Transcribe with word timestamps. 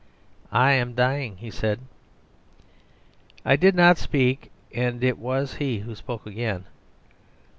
"I 0.51 0.71
am 0.71 0.95
dying," 0.95 1.37
he 1.37 1.51
said. 1.51 1.79
I 3.45 3.55
did 3.55 3.75
not 3.75 3.99
speak, 3.99 4.49
and 4.73 5.03
it 5.03 5.19
was 5.19 5.57
he 5.57 5.81
who 5.81 5.93
spoke 5.93 6.25
again. 6.25 6.65